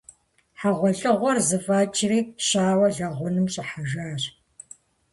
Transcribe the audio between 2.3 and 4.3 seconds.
щауэр лэгъунэм щӀыхьэжащ.